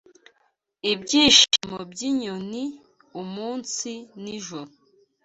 Ibyishimo 0.91 1.77
by'inyoni, 1.91 2.63
Umunsi 3.21 3.91
n'ijoro 4.21 4.71